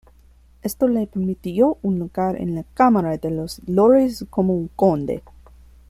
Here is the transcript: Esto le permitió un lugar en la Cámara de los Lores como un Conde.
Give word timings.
Esto 0.63 0.87
le 0.87 1.05
permitió 1.05 1.77
un 1.83 1.99
lugar 1.99 2.41
en 2.41 2.55
la 2.55 2.63
Cámara 2.63 3.15
de 3.19 3.29
los 3.29 3.61
Lores 3.67 4.25
como 4.31 4.55
un 4.55 4.67
Conde. 4.69 5.21